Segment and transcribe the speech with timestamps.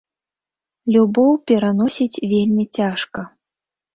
[0.93, 3.21] Любоў пераносіць вельмі цяжка.